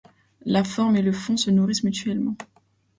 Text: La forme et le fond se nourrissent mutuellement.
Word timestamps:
La 0.47 0.63
forme 0.63 0.95
et 0.95 1.03
le 1.03 1.11
fond 1.11 1.37
se 1.37 1.51
nourrissent 1.51 1.83
mutuellement. 1.83 2.35